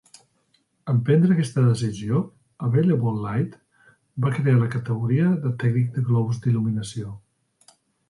En 0.93 1.01
prendre 1.09 1.35
aquesta 1.35 1.65
decisió, 1.67 2.21
Available 2.69 3.15
Light 3.27 3.55
va 4.27 4.35
crear 4.41 4.59
la 4.65 4.73
categoria 4.79 5.31
de 5.47 5.55
tècnic 5.67 5.97
de 6.01 6.09
globus 6.13 6.45
d'il·luminació. 6.49 7.19